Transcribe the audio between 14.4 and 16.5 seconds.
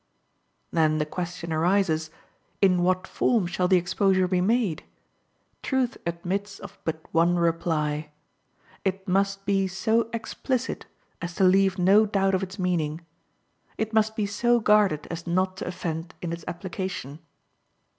guarded as not to offend in its